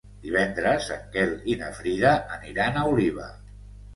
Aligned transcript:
Divendres 0.21 0.87
en 0.95 1.03
Quel 1.15 1.35
i 1.53 1.57
na 1.59 1.69
Frida 1.81 2.15
aniran 2.37 2.79
a 2.83 2.87
Oliva. 2.95 3.29